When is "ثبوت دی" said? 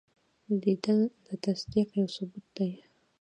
2.15-2.71